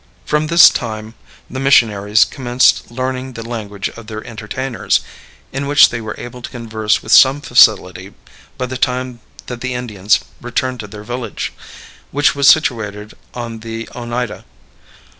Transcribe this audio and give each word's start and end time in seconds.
From 0.25 0.47
this 0.47 0.71
time 0.71 1.13
the 1.47 1.59
missionaries 1.59 2.25
commenced 2.25 2.89
learning 2.89 3.33
the 3.33 3.47
language 3.47 3.87
of 3.89 4.07
their 4.07 4.25
entertainers, 4.25 5.01
in 5.53 5.67
which 5.67 5.89
they 5.89 6.01
were 6.01 6.15
able 6.17 6.41
to 6.41 6.49
converse 6.49 7.03
with 7.03 7.11
some 7.11 7.39
facility 7.39 8.11
by 8.57 8.65
the 8.65 8.77
time 8.77 9.19
that 9.45 9.61
the 9.61 9.75
Indians 9.75 10.21
returned 10.41 10.79
to 10.79 10.87
their 10.87 11.03
village, 11.03 11.53
which 12.09 12.33
was 12.33 12.47
situated 12.47 13.13
on 13.35 13.59
the 13.59 13.87
Oneida. 13.93 14.43